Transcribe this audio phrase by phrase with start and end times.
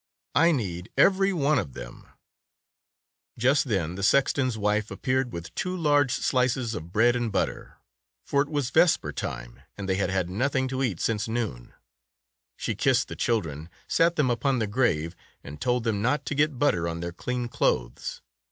[0.33, 2.07] I need every one of them/'
[3.37, 7.77] Just then the sexton's wife appeared with two large slices of bread and butter,
[8.25, 11.75] for it was vesper time and they had had nothing to eat since noon.
[12.57, 16.57] She kissed the children, sat them upon the grave, and told them not to get
[16.57, 18.23] butter on their clean clothes.